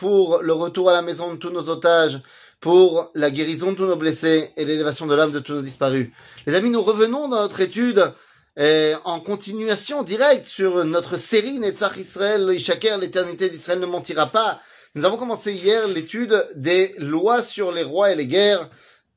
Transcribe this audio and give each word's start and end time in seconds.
pour 0.00 0.42
le 0.42 0.52
retour 0.52 0.90
à 0.90 0.92
la 0.92 1.02
maison 1.02 1.32
de 1.32 1.38
tous 1.38 1.50
nos 1.50 1.68
otages, 1.68 2.20
pour 2.60 3.12
la 3.14 3.30
guérison 3.30 3.70
de 3.70 3.76
tous 3.76 3.86
nos 3.86 3.94
blessés 3.94 4.50
et 4.56 4.64
l'élévation 4.64 5.06
de 5.06 5.14
l'âme 5.14 5.30
de 5.30 5.38
tous 5.38 5.52
nos 5.52 5.62
disparus. 5.62 6.10
Les 6.46 6.56
amis, 6.56 6.70
nous 6.70 6.82
revenons 6.82 7.28
dans 7.28 7.40
notre 7.42 7.60
étude 7.60 8.12
eh, 8.56 8.94
en 9.04 9.20
continuation 9.20 10.02
directe 10.02 10.46
sur 10.46 10.84
notre 10.84 11.16
série 11.16 11.60
Netzach 11.60 11.96
Israël, 11.96 12.50
Ishaker, 12.52 12.98
l'éternité 12.98 13.48
d'Israël 13.48 13.78
ne 13.78 13.86
mentira 13.86 14.26
pas. 14.26 14.60
Nous 14.96 15.04
avons 15.04 15.16
commencé 15.16 15.52
hier 15.52 15.86
l'étude 15.86 16.44
des 16.56 16.94
lois 16.98 17.44
sur 17.44 17.70
les 17.70 17.84
rois 17.84 18.10
et 18.10 18.16
les 18.16 18.26
guerres 18.26 18.68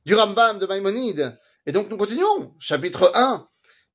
du 0.06 0.14
Rambam 0.14 0.60
de 0.60 0.66
Maïmonide. 0.66 1.36
Et 1.66 1.72
donc 1.72 1.90
nous 1.90 1.96
continuons, 1.96 2.54
chapitre 2.60 3.10
1, 3.16 3.48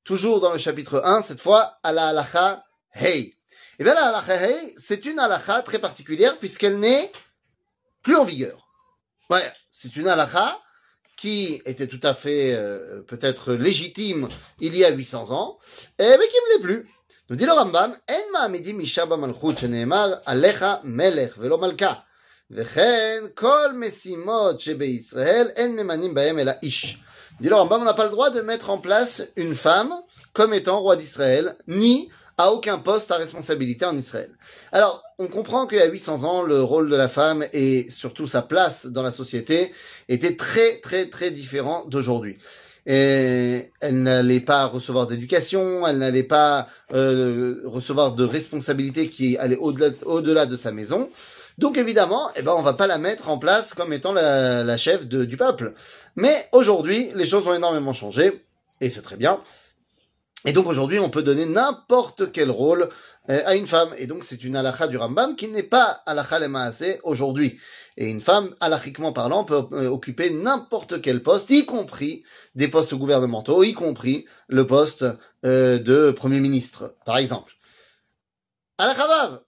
toujours 0.04 0.40
dans 0.40 0.52
le 0.52 0.58
chapitre 0.58 1.00
1, 1.02 1.22
cette 1.22 1.40
fois, 1.40 1.78
à 1.82 1.92
la 1.92 2.08
halacha 2.08 2.62
Hey. 2.92 3.37
Et 3.79 3.83
bien 3.83 3.93
la 3.93 4.07
halacha 4.07 4.35
Hey, 4.35 4.73
c'est 4.77 5.05
une 5.05 5.19
halacha 5.19 5.61
très 5.61 5.79
particulière 5.79 6.37
puisqu'elle 6.37 6.79
n'est 6.79 7.11
plus 8.03 8.15
en 8.15 8.25
vigueur. 8.25 8.63
Ouais, 9.29 9.51
c'est 9.71 9.95
une 9.95 10.07
halakha 10.07 10.59
qui 11.15 11.61
était 11.65 11.87
tout 11.87 11.99
à 12.03 12.13
fait 12.13 12.53
euh, 12.53 13.01
peut-être 13.01 13.53
légitime 13.53 14.27
il 14.59 14.75
y 14.75 14.83
a 14.83 14.89
800 14.91 15.31
ans, 15.31 15.57
et, 15.97 16.03
mais 16.03 16.27
qui 16.27 16.35
ne 16.35 16.53
l'est 16.53 16.61
plus. 16.61 16.89
Nous 17.29 17.37
dit 17.37 17.45
le 17.45 17.53
Rambam, 17.53 17.95
En 18.09 18.31
ma'amidim 18.33 18.79
isha 18.81 19.05
b'malchut 19.05 19.57
shene'emar 19.57 20.21
alecha 20.25 20.81
melech 20.83 21.37
velo 21.37 21.57
malka. 21.57 22.03
וכן 22.51 23.23
כל 23.33 23.73
משימות 23.73 24.59
שבישראל 24.59 25.49
אין 25.55 25.75
ממנים 25.75 26.13
בהם 26.13 26.39
אלא 26.39 26.51
איש. 26.63 26.97
Dit 27.41 27.49
le 27.49 27.55
Rambam, 27.55 27.81
on 27.81 27.85
n'a 27.85 27.95
pas 27.95 28.03
le 28.03 28.11
droit 28.11 28.29
de 28.29 28.41
mettre 28.41 28.69
en 28.69 28.77
place 28.77 29.23
une 29.35 29.55
femme 29.55 29.93
comme 30.33 30.53
étant 30.53 30.79
roi 30.81 30.95
d'Israël, 30.95 31.55
ni 31.67 32.11
à 32.38 32.52
aucun 32.52 32.78
poste 32.78 33.10
à 33.10 33.16
responsabilité 33.16 33.84
en 33.84 33.96
Israël. 33.98 34.30
Alors, 34.72 35.02
on 35.18 35.26
comprend 35.26 35.66
a 35.66 35.86
800 35.86 36.22
ans, 36.22 36.42
le 36.42 36.62
rôle 36.62 36.88
de 36.88 36.96
la 36.96 37.08
femme 37.08 37.44
et 37.52 37.90
surtout 37.90 38.28
sa 38.28 38.42
place 38.42 38.86
dans 38.86 39.02
la 39.02 39.10
société 39.10 39.72
était 40.08 40.36
très, 40.36 40.78
très, 40.78 41.06
très 41.06 41.32
différent 41.32 41.84
d'aujourd'hui. 41.86 42.38
Et 42.86 43.70
elle 43.80 44.02
n'allait 44.02 44.40
pas 44.40 44.66
recevoir 44.66 45.08
d'éducation, 45.08 45.86
elle 45.86 45.98
n'allait 45.98 46.22
pas 46.22 46.68
euh, 46.94 47.60
recevoir 47.64 48.12
de 48.12 48.24
responsabilités 48.24 49.08
qui 49.08 49.36
allaient 49.36 49.58
au-delà 49.58 50.46
de 50.46 50.56
sa 50.56 50.70
maison. 50.70 51.10
Donc 51.58 51.76
évidemment, 51.76 52.30
eh 52.36 52.42
ben, 52.42 52.54
on 52.56 52.62
va 52.62 52.72
pas 52.72 52.86
la 52.86 52.98
mettre 52.98 53.28
en 53.28 53.38
place 53.38 53.74
comme 53.74 53.92
étant 53.92 54.12
la, 54.12 54.76
chef 54.76 55.06
du 55.08 55.36
peuple. 55.36 55.74
Mais 56.14 56.48
aujourd'hui, 56.52 57.10
les 57.14 57.26
choses 57.26 57.46
ont 57.48 57.54
énormément 57.54 57.92
changé, 57.92 58.44
et 58.80 58.88
c'est 58.90 59.02
très 59.02 59.16
bien. 59.16 59.40
Et 60.44 60.52
donc 60.52 60.66
aujourd'hui, 60.66 60.98
on 61.00 61.10
peut 61.10 61.22
donner 61.22 61.46
n'importe 61.46 62.30
quel 62.30 62.50
rôle 62.50 62.88
euh, 63.28 63.42
à 63.44 63.56
une 63.56 63.66
femme. 63.66 63.90
Et 63.98 64.06
donc 64.06 64.24
c'est 64.24 64.44
une 64.44 64.54
halakha 64.56 64.86
du 64.86 64.96
Rambam 64.96 65.34
qui 65.34 65.48
n'est 65.48 65.64
pas 65.64 66.02
halakha 66.06 66.38
le 66.38 67.00
aujourd'hui. 67.02 67.58
Et 67.96 68.06
une 68.06 68.20
femme, 68.20 68.54
halachiquement 68.60 69.12
parlant, 69.12 69.44
peut 69.44 69.66
euh, 69.72 69.88
occuper 69.88 70.30
n'importe 70.30 71.00
quel 71.00 71.22
poste, 71.22 71.50
y 71.50 71.66
compris 71.66 72.22
des 72.54 72.68
postes 72.68 72.94
gouvernementaux, 72.94 73.64
y 73.64 73.74
compris 73.74 74.26
le 74.48 74.66
poste 74.66 75.04
euh, 75.44 75.78
de 75.78 76.12
Premier 76.12 76.40
ministre, 76.40 76.94
par 77.04 77.18
exemple. 77.18 77.54
Halakha 78.78 79.42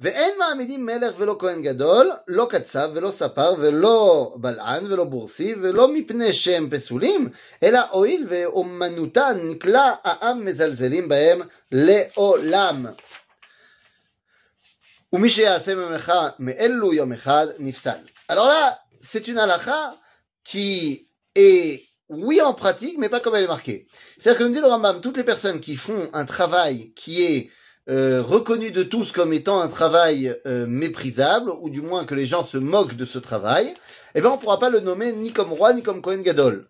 ואין 0.00 0.34
מעמידים 0.38 0.86
מלך 0.86 1.14
ולא 1.18 1.36
כהן 1.38 1.62
גדול, 1.62 2.10
לא 2.28 2.46
קצב 2.50 2.90
ולא 2.94 3.10
ספר 3.10 3.54
ולא 3.58 4.34
בלען 4.36 4.92
ולא 4.92 5.04
בורסי 5.04 5.54
ולא 5.62 5.88
מפני 5.88 6.32
שהם 6.32 6.70
פסולים, 6.70 7.28
אלא 7.62 7.80
הואיל 7.90 8.26
ואומנותן 8.28 9.38
נקלע 9.42 9.94
העם 10.04 10.44
מזלזלים 10.44 11.08
בהם 11.08 11.40
לעולם. 11.72 12.86
ומי 15.12 15.28
שיעשה 15.28 15.74
ממלכה 15.74 16.28
מאלו 16.38 16.94
יום 16.94 17.12
אחד 17.12 17.46
נפסל. 17.58 17.98
Alors 18.28 18.46
là, 18.46 18.78
c'est 19.00 19.28
une 19.28 19.38
halakha 19.38 19.94
qui 20.44 21.06
est 21.36 21.82
oui 22.08 22.40
en 22.40 22.54
pratique, 22.54 22.96
mais 22.98 23.08
pas 23.08 23.20
comme 23.20 23.34
elle 23.34 23.44
est 23.44 23.54
marquée. 23.58 23.86
C'est-à-dire 24.18 24.38
que 24.38 24.44
nous 24.44 24.54
dit 24.54 24.60
le 24.60 24.66
Rambam, 24.66 25.00
toutes 25.00 25.16
les 25.16 25.24
personnes 25.24 25.60
qui 25.60 25.76
font 25.76 26.08
un 26.12 26.24
travail 26.24 26.92
qui 26.94 27.24
est 27.24 27.50
euh, 27.89 28.21
reconnu 28.21 28.71
de 28.71 28.83
tous 28.83 29.11
comme 29.11 29.31
étant 29.31 29.61
un 29.61 29.69
travail 29.69 30.35
euh, 30.45 30.67
méprisable, 30.67 31.51
ou 31.61 31.69
du 31.69 31.81
moins 31.81 32.05
que 32.05 32.15
les 32.15 32.25
gens 32.25 32.45
se 32.45 32.57
moquent 32.57 32.97
de 32.97 33.05
ce 33.05 33.17
travail, 33.17 33.73
eh 34.13 34.21
bien 34.21 34.29
on 34.29 34.35
ne 34.35 34.41
pourra 34.41 34.59
pas 34.59 34.69
le 34.69 34.81
nommer 34.81 35.13
ni 35.13 35.31
comme 35.31 35.53
roi 35.53 35.73
ni 35.73 35.83
comme 35.83 36.01
Cohen 36.01 36.17
Gadol. 36.17 36.67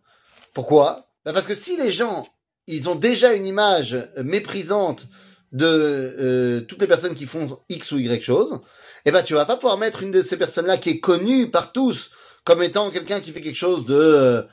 Pourquoi? 0.54 1.10
Ben 1.26 1.34
Parce 1.34 1.48
que 1.48 1.56
si 1.56 1.76
les 1.78 1.92
gens, 1.92 2.28
ils 2.68 2.88
ont 2.88 2.96
déjà 2.96 3.34
une 3.34 3.46
image 3.46 3.98
méprisante 4.18 5.08
de 5.52 5.66
euh, 5.66 6.62
toutes 6.62 6.82
les 6.82 6.88
personnes 6.88 7.16
qui 7.16 7.26
font 7.26 7.60
X 7.70 7.92
ou 7.94 7.98
Y 7.98 8.22
chose, 8.22 8.60
eh 9.06 9.12
ben 9.12 9.24
tu 9.24 9.34
vas 9.34 9.46
pas 9.46 9.56
pouvoir 9.56 9.78
mettre 9.78 10.04
une 10.04 10.12
de 10.12 10.22
ces 10.22 10.38
personnes-là 10.38 10.78
qui 10.78 10.90
est 10.90 11.00
connue 11.00 11.50
par 11.50 11.72
tous 11.72 12.12
comme 12.44 12.62
étant 12.62 12.92
quelqu'un 12.92 13.20
qui 13.20 13.32
fait 13.32 13.42
quelque 13.42 13.56
chose 13.56 13.86
de... 13.86 14.46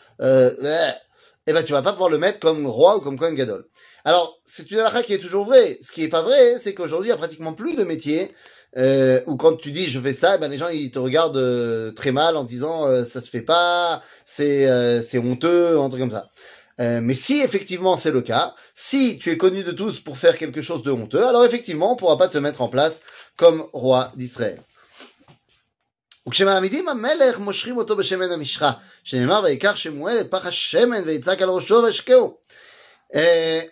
eh 1.47 1.53
ben 1.53 1.63
tu 1.63 1.73
vas 1.73 1.83
pas 1.83 1.93
pouvoir 1.93 2.11
le 2.11 2.19
mettre 2.19 2.41
comme 2.41 2.67
roi 2.67 2.97
ou 2.97 3.01
comme 3.01 3.19
Cohen 3.19 3.35
Gadol. 3.35 3.67
Alors, 4.05 4.41
c'est 4.45 4.71
une 4.71 4.79
halakha 4.79 5.03
qui 5.03 5.15
est 5.15 5.19
toujours 5.19 5.47
vraie. 5.47 5.79
Ce 5.81 5.91
qui 5.93 6.03
est 6.03 6.09
pas 6.09 6.23
vrai, 6.23 6.59
c'est 6.61 6.75
qu'aujourd'hui, 6.75 7.09
il 7.09 7.11
y 7.11 7.15
a 7.15 7.19
pratiquement 7.19 7.55
plus 7.55 7.75
de 7.75 7.85
métiers 7.85 8.35
euh, 8.77 9.21
où 9.27 9.37
quand 9.37 9.57
tu 9.57 9.71
dis 9.71 9.87
je 9.87 10.01
fais 10.01 10.13
ça, 10.13 10.35
eh 10.37 10.39
ben 10.39 10.51
les 10.51 10.59
gens 10.59 10.69
ils 10.69 10.91
te 10.91 10.99
regardent 10.99 11.37
euh, 11.37 11.93
très 11.93 12.13
mal 12.13 12.37
en 12.37 12.45
disant 12.45 12.87
euh, 12.87 13.05
ça 13.05 13.21
se 13.21 13.31
fait 13.31 13.43
pas, 13.43 14.03
c'est 14.27 14.69
euh, 14.69 15.01
c'est 15.03 15.19
honteux, 15.19 15.79
un 15.79 15.89
truc 15.89 16.01
comme 16.01 16.11
ça. 16.11 16.29
mais 16.79 17.15
si 17.15 17.41
effectivement 17.41 17.97
c'est 17.97 18.11
le 18.11 18.23
cas, 18.23 18.55
si 18.75 19.19
tu 19.19 19.31
es 19.31 19.37
connu 19.37 19.63
de 19.63 19.71
tous 19.71 20.01
pour 20.01 20.19
faire 20.19 20.37
quelque 20.37 20.63
chose 20.63 20.83
de 20.83 20.91
honteux, 20.91 21.25
alors 21.25 21.45
effectivement 21.45 21.93
on 21.93 21.97
pourra 21.97 22.19
pas 22.19 22.29
te 22.29 22.39
mettre 22.39 22.63
en 22.63 22.69
place 22.69 22.95
comme 23.37 23.67
roi 23.73 24.13
d'Israël. 24.17 24.61
וכשמעמידים 26.28 26.90
המלך 26.90 27.40
מושכים 27.40 27.78
אותו 27.78 27.96
בשמן 27.96 28.32
המשחה, 28.32 28.72
שנאמר 29.04 29.42
ויקח 29.44 29.76
שמואל 29.76 30.20
את 30.20 30.32
פח 30.32 30.46
השמן 30.46 31.04
ויצעק 31.06 31.42
על 31.42 31.50
ראשו 31.50 31.82
והשקהו. 31.84 32.38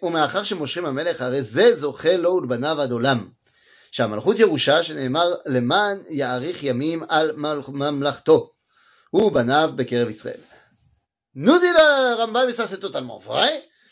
ומאחר 0.03 0.43
שמושכים 0.43 0.85
המלך, 0.85 1.21
הרי 1.21 1.43
זה 1.43 1.75
זוכה 1.75 2.17
לו 2.17 2.33
ולבניו 2.33 2.81
עד 2.81 2.91
עולם. 2.91 3.27
שהמלכות 3.91 4.39
ירושה, 4.39 4.83
שנאמר 4.83 5.33
למען 5.45 5.97
יאריך 6.09 6.63
ימים 6.63 7.03
על 7.09 7.31
ממלכתו, 7.67 8.51
הוא 9.09 9.31
בניו 9.31 9.71
בקרב 9.75 10.09
ישראל. 10.09 10.39
Nous 11.39 11.59
dit 11.59 11.71
le 11.79 12.15
Rambam, 12.15 12.49
et 12.49 12.55
ça 12.55 12.65
c'est 12.67 12.79
totalement 12.79 13.19
vrai, 13.19 13.49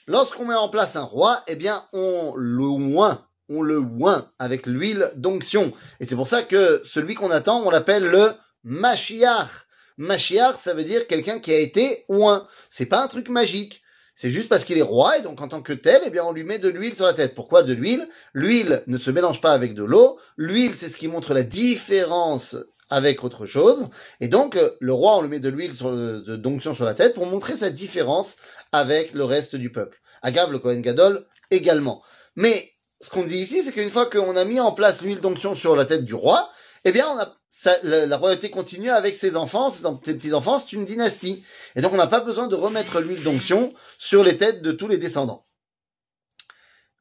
lorsqu'on 0.08 0.46
met 0.46 0.56
en 0.56 0.68
place 0.68 0.96
un 0.96 1.04
roi, 1.04 1.44
eh 1.48 1.56
bien 1.56 1.86
on 1.94 2.34
le 2.36 2.98
oint, 2.98 3.24
on 3.50 3.62
le 3.62 3.80
oint 4.00 4.32
avec 4.40 4.66
l'huile 4.66 5.12
d'onction. 5.16 5.72
Et 6.00 6.08
c'est 6.08 6.16
pour 6.16 6.28
ça 6.28 6.42
que 6.42 6.82
celui 6.86 7.14
qu'on 7.14 7.30
attend, 7.30 7.62
on 7.62 7.70
l'appelle 7.70 8.06
le 8.06 8.34
Mashiach. 8.65 9.67
Mashiach, 9.99 10.57
ça 10.57 10.75
veut 10.75 10.85
dire 10.85 11.07
quelqu'un 11.07 11.39
qui 11.39 11.53
a 11.53 11.59
été 11.59 12.05
oint. 12.09 12.47
C'est 12.71 12.87
pas 12.87 13.03
un 13.03 13.09
truc 13.09 13.29
magique. 13.29 13.83
C'est 14.15 14.31
juste 14.31 14.49
parce 14.49 14.65
qu'il 14.65 14.77
est 14.77 14.83
roi 14.83 15.17
et 15.19 15.23
donc 15.23 15.41
en 15.41 15.49
tant 15.49 15.63
que 15.63 15.73
tel, 15.73 16.03
eh 16.05 16.11
bien 16.11 16.25
on 16.25 16.33
lui 16.33 16.45
met 16.45 16.59
de 16.59 16.69
l'huile 16.69 16.95
sur 16.95 17.07
la 17.07 17.15
tête. 17.15 17.35
Pourquoi 17.35 17.63
de 17.63 17.73
l'huile? 17.73 18.07
L'huile 18.35 18.83
ne 18.87 18.99
se 18.99 19.11
mélange 19.11 19.41
pas 19.41 19.53
avec 19.53 19.75
de 19.75 19.83
l'eau. 19.83 20.19
L'huile, 20.37 20.75
c'est 20.77 20.91
ce 20.91 20.99
qui 20.99 21.09
montre 21.09 21.33
la 21.33 21.43
différence 21.43 22.55
avec 22.91 23.25
autre 23.25 23.47
chose. 23.47 23.89
Et 24.21 24.29
donc 24.29 24.59
le 24.79 24.93
roi, 24.93 25.17
on 25.17 25.23
lui 25.23 25.31
met 25.31 25.41
de 25.41 25.49
l'huile 25.49 25.75
d'onction 25.75 26.75
sur 26.75 26.85
la 26.85 26.95
tête 26.95 27.15
pour 27.15 27.25
montrer 27.25 27.57
sa 27.57 27.71
différence 27.71 28.37
avec 28.73 29.15
le 29.15 29.25
reste 29.25 29.57
du 29.57 29.73
peuple. 29.73 29.99
Agave, 30.23 30.53
le 30.53 30.59
Kohen 30.59 30.83
Gadol, 30.83 31.27
également. 31.51 32.03
Mais 32.37 32.71
ce 33.01 33.09
qu'on 33.09 33.25
dit 33.25 33.39
ici, 33.39 33.63
c'est 33.65 33.73
qu'une 33.73 33.91
fois 33.91 34.05
qu'on 34.07 34.37
a 34.37 34.45
mis 34.45 34.61
en 34.61 34.73
place 34.73 35.01
l'huile 35.01 35.21
d'onction 35.21 35.55
sur 35.55 35.77
la 35.77 35.87
tête 35.87 36.05
du 36.05 36.15
roi, 36.15 36.51
eh 36.85 36.93
bien, 36.93 37.09
on 37.09 37.19
a, 37.19 37.40
la, 37.84 38.18
royauté 38.18 38.50
continue 38.50 38.92
avec 38.92 39.16
ses 39.16 39.36
enfants, 39.36 39.72
ses, 39.72 40.14
petits-enfants, 40.14 40.60
c'est 40.60 40.74
une 40.74 40.86
dynastie. 40.86 41.44
Et 41.76 41.82
donc, 41.82 41.94
on 41.94 41.98
n'a 41.98 42.08
pas 42.08 42.20
besoin 42.20 42.48
de 42.48 42.56
remettre 42.56 43.00
l'huile 43.00 43.24
d'onction 43.24 43.74
sur 43.98 44.24
les 44.24 44.38
têtes 44.38 44.62
de 44.62 44.72
tous 44.72 44.88
les 44.88 44.98
descendants. 44.98 45.46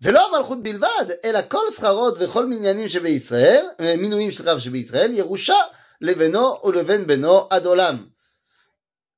ולא 0.03 0.27
המלכות 0.27 0.63
בלבד, 0.63 1.07
אלא 1.25 1.41
כל 1.49 1.73
שכרות 1.77 2.15
וכל 2.19 2.47
מניינים 2.47 2.89
שבישראל, 2.89 3.67
מינויים 3.99 4.31
שכר 4.31 4.59
שבישראל, 4.59 5.13
ירושה 5.15 5.55
לבנו 6.01 6.61
ולבן 6.65 7.07
בנו 7.07 7.47
עד 7.51 7.67
עולם. 7.67 8.07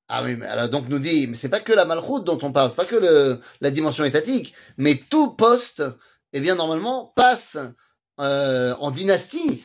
Ah 0.09 0.23
oui, 0.23 0.37
mais 0.37 0.47
alors 0.47 0.69
donc 0.69 0.89
nous 0.89 1.01
dit, 1.01 1.27
mais 1.27 1.37
c'est 1.37 1.49
pas 1.49 1.59
que 1.59 1.73
la 1.73 1.85
malchoute 1.85 2.23
dont 2.23 2.39
on 2.43 2.53
parle, 2.53 2.73
pas 2.73 2.85
que 2.85 2.95
le, 2.95 3.41
la 3.61 3.73
dimension 3.73 4.05
étatique, 4.05 4.55
mais 4.77 4.95
tout 4.95 5.33
poste, 5.33 5.83
eh 6.33 6.41
bien 6.41 6.55
normalement 6.55 7.13
passe 7.17 7.59
euh, 8.21 8.73
en 8.79 8.93
dynastie 8.93 9.65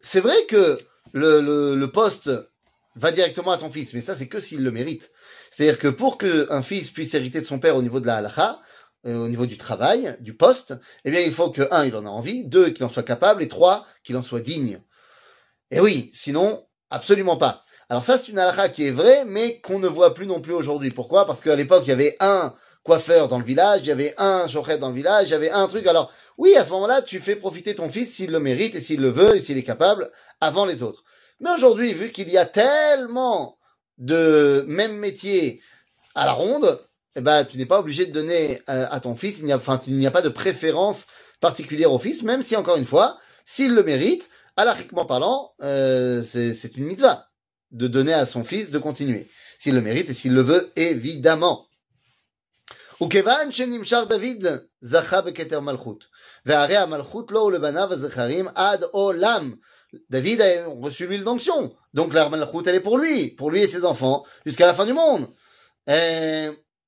c'est 0.00 0.20
vrai 0.20 0.44
que 0.48 0.78
le, 1.12 1.40
le, 1.40 1.74
le 1.74 1.92
poste 1.92 2.30
va 2.96 3.12
directement 3.12 3.52
à 3.52 3.58
ton 3.58 3.70
fils, 3.70 3.94
mais 3.94 4.00
ça 4.00 4.14
c'est 4.14 4.28
que 4.28 4.40
s'il 4.40 4.64
le 4.64 4.70
mérite. 4.70 5.10
C'est-à-dire 5.50 5.78
que 5.78 5.88
pour 5.88 6.18
qu'un 6.18 6.62
fils 6.62 6.90
puisse 6.90 7.14
hériter 7.14 7.40
de 7.40 7.46
son 7.46 7.58
père 7.58 7.76
au 7.76 7.82
niveau 7.82 8.00
de 8.00 8.06
la 8.06 8.16
halakha, 8.16 8.60
euh, 9.06 9.16
au 9.16 9.28
niveau 9.28 9.46
du 9.46 9.56
travail, 9.56 10.16
du 10.20 10.34
poste, 10.36 10.74
eh 11.04 11.10
bien 11.10 11.20
il 11.20 11.32
faut 11.32 11.50
que, 11.50 11.66
un, 11.70 11.84
il 11.84 11.96
en 11.96 12.04
a 12.04 12.08
envie, 12.08 12.44
deux, 12.44 12.70
qu'il 12.70 12.84
en 12.84 12.88
soit 12.88 13.02
capable, 13.02 13.42
et 13.42 13.48
trois, 13.48 13.86
qu'il 14.02 14.16
en 14.16 14.22
soit 14.22 14.40
digne. 14.40 14.82
Et 15.70 15.80
oui, 15.80 16.10
sinon, 16.12 16.66
absolument 16.90 17.36
pas. 17.36 17.62
Alors 17.88 18.04
ça, 18.04 18.18
c'est 18.18 18.28
une 18.28 18.38
halakha 18.38 18.68
qui 18.68 18.86
est 18.86 18.90
vraie, 18.90 19.24
mais 19.24 19.60
qu'on 19.60 19.78
ne 19.78 19.88
voit 19.88 20.14
plus 20.14 20.26
non 20.26 20.40
plus 20.40 20.52
aujourd'hui. 20.52 20.90
Pourquoi? 20.90 21.26
Parce 21.26 21.40
qu'à 21.40 21.56
l'époque, 21.56 21.84
il 21.86 21.90
y 21.90 21.92
avait 21.92 22.16
un 22.20 22.54
coiffeur 22.82 23.28
dans 23.28 23.38
le 23.38 23.44
village, 23.44 23.80
il 23.82 23.86
y 23.86 23.92
avait 23.92 24.14
un 24.18 24.46
chochet 24.48 24.78
dans 24.78 24.88
le 24.88 24.94
village, 24.94 25.28
il 25.28 25.30
y 25.30 25.34
avait 25.34 25.50
un 25.50 25.66
truc. 25.66 25.86
Alors 25.86 26.12
oui, 26.40 26.56
à 26.56 26.64
ce 26.64 26.70
moment-là, 26.70 27.02
tu 27.02 27.20
fais 27.20 27.36
profiter 27.36 27.74
ton 27.74 27.90
fils 27.90 28.14
s'il 28.14 28.30
le 28.30 28.40
mérite 28.40 28.74
et 28.74 28.80
s'il 28.80 29.02
le 29.02 29.10
veut 29.10 29.36
et 29.36 29.42
s'il 29.42 29.58
est 29.58 29.62
capable 29.62 30.10
avant 30.40 30.64
les 30.64 30.82
autres. 30.82 31.04
Mais 31.38 31.50
aujourd'hui, 31.50 31.92
vu 31.92 32.10
qu'il 32.10 32.30
y 32.30 32.38
a 32.38 32.46
tellement 32.46 33.58
de 33.98 34.64
même 34.66 34.96
métier 34.96 35.60
à 36.14 36.24
la 36.24 36.32
ronde, 36.32 36.80
eh 37.14 37.20
ben, 37.20 37.44
tu 37.44 37.58
n'es 37.58 37.66
pas 37.66 37.78
obligé 37.78 38.06
de 38.06 38.12
donner 38.12 38.62
euh, 38.70 38.86
à 38.90 39.00
ton 39.00 39.16
fils. 39.16 39.40
Il 39.40 39.44
n'y 39.44 39.52
a, 39.52 39.56
enfin, 39.56 39.82
il 39.86 39.98
n'y 39.98 40.06
a 40.06 40.10
pas 40.10 40.22
de 40.22 40.30
préférence 40.30 41.06
particulière 41.40 41.92
au 41.92 41.98
fils, 41.98 42.22
même 42.22 42.42
si 42.42 42.56
encore 42.56 42.78
une 42.78 42.86
fois, 42.86 43.18
s'il 43.44 43.74
le 43.74 43.82
mérite, 43.82 44.30
alachiquement 44.56 45.04
parlant, 45.04 45.52
euh, 45.60 46.22
c'est 46.22 46.74
une 46.74 46.86
mitzvah 46.86 47.28
de 47.70 47.86
donner 47.86 48.14
à 48.14 48.24
son 48.24 48.44
fils 48.44 48.70
de 48.70 48.78
continuer, 48.78 49.28
s'il 49.58 49.74
le 49.74 49.82
mérite 49.82 50.08
et 50.08 50.14
s'il 50.14 50.32
le 50.32 50.40
veut, 50.40 50.72
évidemment. 50.76 51.66
וכיוון 53.03 53.51
שנמשך 53.51 53.99
דוד 54.09 54.45
זכה 54.81 55.21
בכתר 55.21 55.59
מלכות, 55.59 56.03
והרי 56.45 56.77
המלכות 56.77 57.31
לו 57.31 57.41
ולבניו 57.41 57.93
הזכרים 57.93 58.47
עד 58.55 58.83
עולם. 58.83 59.53
David 60.11 60.41
a 60.41 60.67
reçu 60.81 61.07
l'huile 61.07 61.23
d'onction, 61.23 61.73
donc 61.93 62.13
la 62.13 62.27
malchut 62.27 62.67
elle 62.67 62.75
est 62.75 62.81
pour 62.81 62.97
lui, 62.97 63.29
pour 63.29 63.49
lui 63.49 63.61
et 63.61 63.67
ses 63.69 63.85
enfants, 63.85 64.25
jusqu'à 64.45 64.65
la 64.65 64.73
fin 64.73 64.85
du 64.85 64.93
monde. 64.93 65.25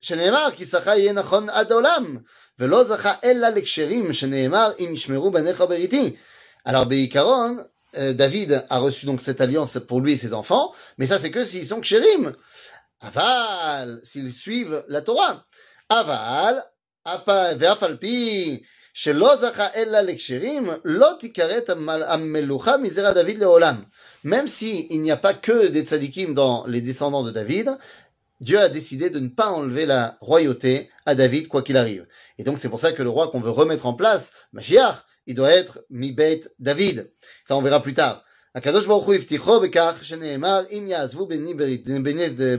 שנאמר 0.00 0.48
כי 0.56 0.66
שכה 0.66 0.96
יהיה 0.96 1.12
נכון 1.12 1.50
עד 1.50 1.72
העולם, 1.72 2.18
ולא 2.58 2.84
זכה 2.84 3.14
אלא 3.24 3.48
לקשרים, 3.48 4.12
שנאמר 4.12 4.72
אם 4.78 4.90
ישמרו 4.92 5.30
בניך 5.30 5.60
בריתי. 5.60 6.16
Alors, 6.68 6.84
בעיקרון, 6.84 7.58
David 7.94 8.66
a 8.68 8.78
reçu 8.78 9.06
donc 9.06 9.20
cette 9.22 9.40
alliance 9.40 9.78
pour 9.88 10.00
lui 10.02 10.12
et 10.12 10.18
ses 10.18 10.34
enfants, 10.34 10.72
mais 10.98 11.06
ça 11.06 11.18
c'est 11.18 11.30
que 11.30 11.42
s'ils 11.44 11.66
sont 11.66 11.80
kshérim. 11.80 12.34
Aval, 13.00 14.00
s'ils 14.02 14.34
suivent 14.34 14.84
la 14.88 15.00
Torah. 15.00 15.46
Aval, 15.92 16.54
ואף 17.58 17.82
על 17.82 17.96
פי 17.96 18.60
שלא 18.94 19.36
זכה 19.36 19.66
אלא 19.74 20.00
לקשרים, 20.00 20.68
לא 20.84 21.10
תיקראת 21.20 21.70
המלוכה 22.06 22.76
מזרע 22.76 23.12
דוד 23.12 23.38
לעולם. 23.38 23.82
Même 24.24 24.48
si 24.48 24.86
il 24.90 25.00
n'y 25.00 25.12
a 25.12 25.16
pas 25.16 25.34
que 25.34 25.68
des 25.68 25.82
tzadikim 25.82 26.34
dans 26.34 26.66
les 26.66 26.80
descendants 26.80 27.22
de 27.22 27.30
David, 27.30 27.78
Dieu 28.40 28.58
a 28.60 28.68
décidé 28.68 29.10
de 29.10 29.20
ne 29.20 29.28
pas 29.28 29.48
enlever 29.48 29.86
la 29.86 30.16
royauté 30.20 30.90
à 31.06 31.14
David 31.14 31.48
quoi 31.48 31.62
qu'il 31.62 31.76
arrive. 31.76 32.06
Et 32.38 32.44
donc 32.44 32.58
c'est 32.58 32.68
pour 32.68 32.80
ça 32.80 32.92
que 32.92 33.02
le 33.02 33.10
roi 33.10 33.28
qu'on 33.30 33.40
veut 33.40 33.50
remettre 33.50 33.86
en 33.86 33.94
place, 33.94 34.30
Mashiach, 34.52 35.04
il 35.26 35.34
doit 35.34 35.50
être 35.50 35.80
Mibet 35.90 36.40
David. 36.58 37.12
Ça 37.46 37.56
on 37.56 37.62
verra 37.62 37.80
plus 37.80 37.94
tard. 37.94 38.24
הקדוש 38.54 38.86
ברוך 38.86 39.04
הוא 39.04 39.14
הבטיחו 39.14 39.60
בכך 39.60 39.98
שנאמר 40.02 40.64
אם 40.70 40.84
יעזבו 40.88 41.26
בני 41.26 41.54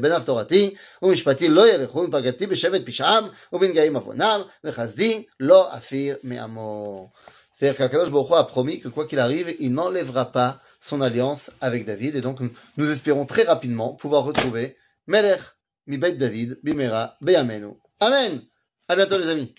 בניו 0.01 0.22
תורתי 0.25 0.75
ומשפטי 1.01 1.50
לא 1.50 1.74
ילכו 1.74 2.00
ופגעתי 2.00 2.48
בשבט 2.48 2.86
פשעם 2.86 3.24
ובנגעים 3.54 3.96
עוונם 3.96 4.42
וחסדי 4.63 5.24
לא 5.40 5.78
אפיר 5.78 6.16
מעמו. 6.24 7.10
C'est-à-dire 7.60 7.75
qu'Akadosh 7.75 8.10
Baruch 8.10 8.30
Hu 8.30 8.36
a 8.36 8.46
promis 8.46 8.80
que 8.80 8.88
quoi 8.88 9.06
qu'il 9.06 9.19
arrive, 9.19 9.54
il 9.60 9.74
n'enlèvera 9.74 10.31
pas 10.31 10.62
son 10.80 11.01
alliance 11.01 11.51
avec 11.60 11.84
David. 11.84 12.16
Et 12.16 12.22
donc, 12.22 12.40
nous 12.78 12.90
espérons 12.90 13.25
très 13.25 13.44
rapidement 13.44 13.94
pouvoir 13.96 14.24
retrouver 14.24 14.78
Melech, 15.07 15.42
mi 15.86 15.98
David, 15.98 16.60
Bimera, 16.63 17.18
Beyamenu. 17.19 17.74
Amen. 18.00 18.42
À 18.88 18.96
bientôt 18.96 19.18
les 19.18 19.28
amis. 19.28 19.54